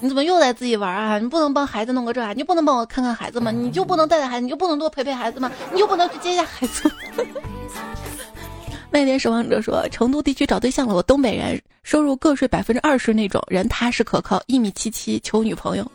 [0.00, 1.18] 你怎么又在自己玩啊？
[1.18, 2.32] 你不能帮孩子弄个这啊？
[2.34, 3.50] 你不能帮我看看孩子吗？
[3.50, 4.44] 你就不能带带孩子？
[4.44, 5.50] 你就不能多陪陪孩子吗？
[5.72, 6.90] 你就不能去接一下孩子？
[8.90, 15.90] 麦田守望者说，成都地区找对象了，我东北人，收入个税百分之二十那种，人踏实可靠，一米七七，求女朋友，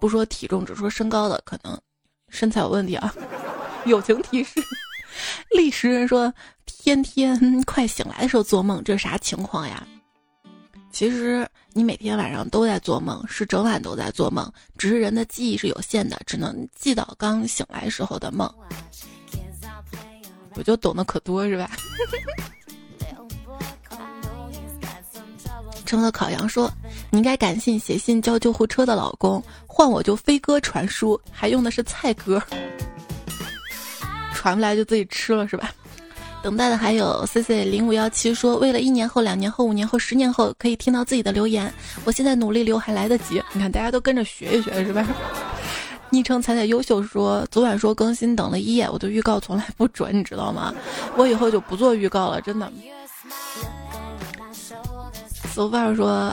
[0.00, 1.78] 不说体重，只说身高的，可能
[2.28, 3.14] 身材有问题啊。
[3.86, 4.60] 友情提示：
[5.54, 6.32] 历史人说，
[6.64, 9.86] 天天快醒来的时候做梦，这是啥情况呀？
[10.96, 18.50] 其实你每天晚上都在做梦，是整晚都在做梦，只是人的记忆是有限的，只能记到刚醒来时候的梦。
[20.54, 21.70] 我就懂得可多是吧？
[25.84, 26.72] 成了烤羊说
[27.12, 32.42] ：“你应该感谢写信叫救护车的老公，换我就飞鸽传书，还用的是菜鸽，
[34.32, 35.70] 传不来就自己吃了是吧？”
[36.46, 41.74] 等待的还有 C C 零五幺七说，为了一年后、两年后、五年后、十年后可以听到自己的留言，
[42.04, 43.42] 我现在努力留还来得及。
[43.52, 45.04] 你看，大家都跟着学一学，是吧？
[46.08, 50.72] 昵称彩彩优秀说，昨晚说更新等了一夜，我的预告从来不准，你知道吗？
[51.16, 52.72] 我以后就不做预告了，真的。
[55.52, 56.32] So far 说，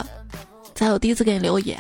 [0.76, 1.80] 才有第一次给你留言，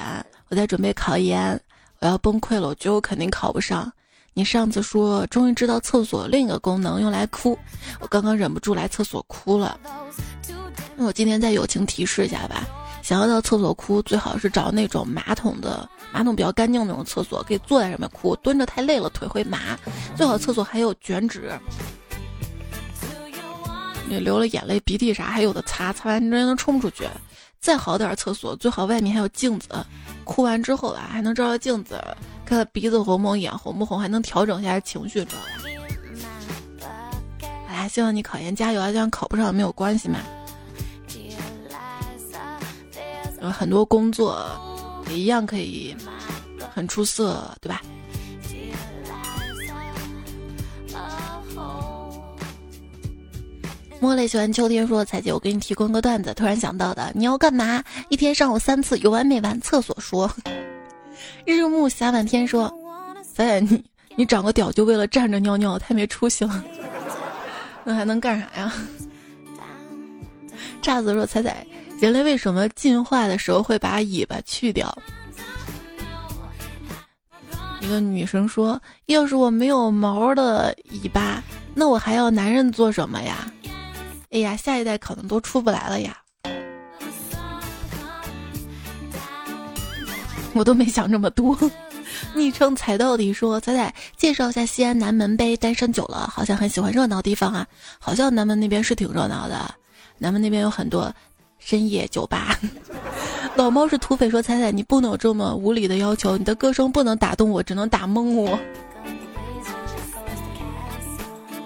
[0.49, 1.61] 我在准备考研，
[1.99, 3.93] 我要崩溃了，我觉得我肯定考不上。
[4.35, 7.57] 你上次说终于知道厕所另一个功能用来哭，
[7.99, 9.79] 我刚刚忍不住来厕所哭了。
[10.95, 12.63] 那我今天再友情提示一下吧，
[13.03, 19.77] 想要到厕所哭，最好是找那种马桶的马桶比较干净那种厕所，可以坐在上面哭，蹲着太累了腿会麻。
[20.15, 21.51] 最好厕所还有卷纸，
[24.07, 27.07] 你流了眼泪、鼻涕啥还有的擦，擦完直接能冲出去。
[27.59, 29.69] 再好点厕所，最好外面还有镜子，
[30.23, 31.99] 哭完之后啊还能照照镜子，
[32.45, 35.47] 看鼻子红不红、眼红不红，还能调整一下情绪，知道吧？
[37.67, 38.87] 哎，希望你考研加油啊！
[38.87, 40.19] 就算考不上没有关系嘛。
[43.41, 44.45] 有很多工作
[45.09, 45.95] 也一样可以
[46.73, 47.81] 很出色，对吧？
[53.99, 57.11] 莫雷喜欢秋天说：“彩姐，我给你提供个段子，突然想到的。
[57.15, 57.83] 你要干嘛？
[58.09, 59.59] 一天上午三次，有完没完？
[59.61, 60.29] 厕所说。
[61.45, 62.71] 日暮霞满天说：
[63.33, 63.83] 彩彩，你
[64.15, 66.63] 你长个屌就为了站着尿尿，太没出息了。
[67.83, 68.73] 那还能干啥呀？
[70.81, 71.65] 炸子说：彩彩。”
[71.99, 74.93] 人类为什么进化的时候会把尾巴去掉？
[77.79, 81.41] 一个女生说：“要是我没有毛的尾巴，
[81.73, 83.49] 那我还要男人做什么呀？”
[84.31, 86.17] 哎呀，下一代可能都出不来了呀！
[90.53, 91.57] 我都没想这么多。
[92.35, 97.67] 昵称才到底说：“仔仔，介绍一下西安南门呗，单身久了，好像很喜欢热闹地方啊。
[97.99, 99.73] 好像南门那边是挺热闹的，
[100.17, 101.13] 南门那边有很多。”
[101.65, 102.59] 深夜酒吧，
[103.55, 108.59] 老猫是土匪说：“彩彩，你不能有这么无理的要求，你的歌声不能打动我，只能打懵我。”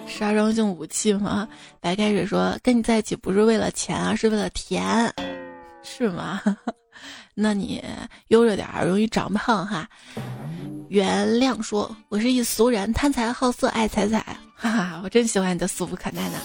[0.08, 1.48] 杀伤性武器吗？
[1.82, 5.12] 白开水说：“跟你在一起不是为了钱啊，是为了甜，
[5.82, 6.40] 是吗？
[7.34, 7.84] 那你
[8.28, 9.88] 悠着点儿，容易长胖哈。”
[10.90, 14.20] 原谅说：“我是一俗人，贪财好色爱彩彩。
[14.56, 16.40] ”哈哈，我真喜欢你的俗不可耐呢。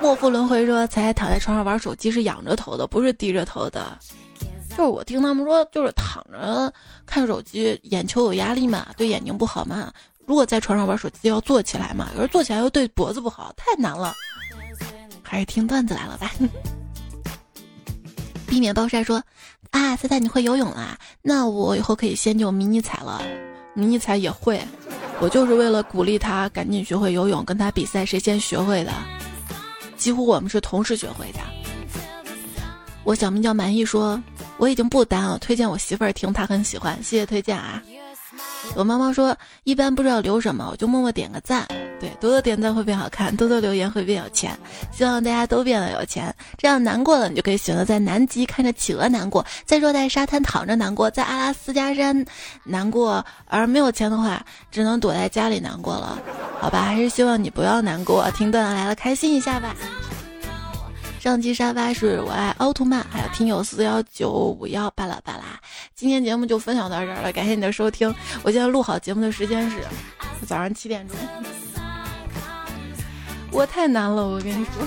[0.00, 3.98] 莫负轮回说：“才躺在床上玩手机是仰着头的，不是低着头的。”
[4.70, 6.72] 就是我听他们说，就是躺着
[7.04, 9.92] 看手机，眼球有压力嘛，对眼睛不好嘛。
[10.26, 14.14] 如果在床上玩手机，要坐起来嘛，有时坐起来又对脖子不好，太难了。
[15.22, 16.32] 还是听段子来了吧。
[18.46, 19.22] 避免暴晒说
[19.72, 20.96] ：“啊，猜猜你会游泳啦？
[21.20, 23.20] 那我以后可以先救迷你彩了。
[23.74, 24.60] 迷你彩也会。”
[25.20, 28.92] 我就是为了鼓励他赶紧学会游泳，跟他比赛谁先学会的。
[29.96, 31.38] 几乎我们是同时学会的。
[33.04, 34.20] 我小名叫满意，说
[34.56, 37.80] 我已经不单了，推荐我媳妇儿听，她很喜欢，谢谢推荐啊。
[38.74, 41.66] 我妈妈说，一般不知道留什么，我就默默点个赞。
[42.00, 44.58] 对，多多点赞会变好看，多多留言会变有钱。
[44.90, 52.24] 希望大家都变得有钱，这样难过了，你就可以选择在南极看着企鹅难过，在热带沙滩躺着难过，在阿拉斯加山
[52.64, 53.24] 难过。
[53.46, 56.18] 而没有钱的话，只能躲在家里难过了。
[56.58, 59.74] 好吧，还是希望你不要难过，听段子来了，开心一下吧。
[61.22, 65.56] 上期沙发是我爱奥特曼，还有听友四幺九五幺巴拉巴拉。
[65.94, 68.12] 今天节目就分享到这儿了，感谢你的收听。
[68.42, 69.84] 我现在录好节目的时间是
[70.44, 71.16] 早上七点钟，
[73.52, 74.84] 我太难了，我跟你说。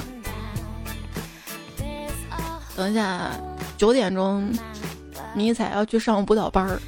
[2.75, 3.31] 等一下
[3.77, 4.51] 九点钟，
[5.33, 6.81] 迷彩要去上舞蹈班儿，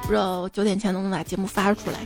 [0.00, 1.98] 不知道九点前能不能把节目发出来。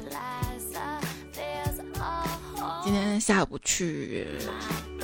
[2.85, 4.27] 今天下午去。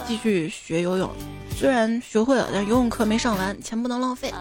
[0.06, 1.10] 继续学游泳，
[1.56, 4.32] 虽然学会了，但游泳课没上完，钱不能浪费。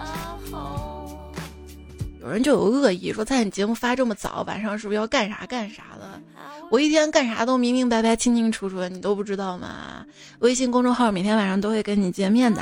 [2.21, 6.21] 有人就有恶意说，在你节目发这么早，晚上是不是要干啥干啥的？
[6.69, 10.05] 我一天干啥都明明白白、清清楚楚的，你都不知道吗？
[10.39, 12.61] 微信公众号每天晚上都会跟你见面的。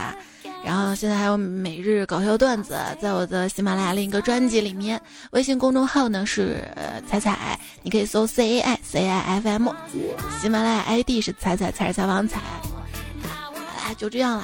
[0.65, 4.99] 然后现在还有每日搞笑段子，在我的喜马拉雅另一个专辑里面。
[5.31, 6.67] 微信公众号呢是
[7.07, 9.69] 彩彩，你可以搜 C A I C I F M。
[10.41, 12.41] 喜马拉雅 ID 是彩彩彩采访彩。
[13.97, 14.43] 就这样啦，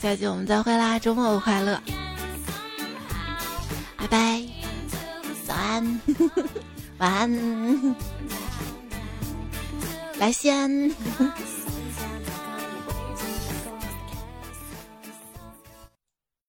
[0.00, 0.98] 下期我们再会啦！
[0.98, 1.78] 周末快乐，
[3.98, 4.42] 拜拜，
[5.46, 6.00] 早安，
[6.96, 7.96] 晚安，
[10.16, 10.90] 来西安。